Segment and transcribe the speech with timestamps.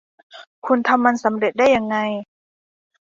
[0.65, 1.97] คุณทำมันสำเร็จได้ยังไง